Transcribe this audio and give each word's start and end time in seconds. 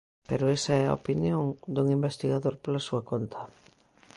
Pero 0.29 0.45
esa 0.57 0.73
é 0.83 0.83
a 0.87 0.95
opinión 1.01 1.41
dun 1.73 1.87
investigador 1.97 2.55
pola 2.63 2.85
súa 2.87 3.01
conta. 3.09 3.39